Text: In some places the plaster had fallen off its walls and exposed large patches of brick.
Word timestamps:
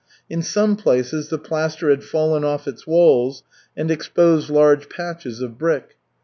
In 0.31 0.41
some 0.41 0.77
places 0.77 1.27
the 1.29 1.37
plaster 1.37 1.91
had 1.91 2.03
fallen 2.03 2.43
off 2.43 2.67
its 2.67 2.87
walls 2.87 3.43
and 3.77 3.91
exposed 3.91 4.49
large 4.49 4.89
patches 4.89 5.41
of 5.41 5.59
brick. 5.59 5.95